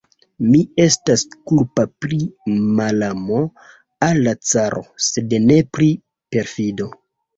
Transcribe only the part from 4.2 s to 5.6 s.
la caro, sed ne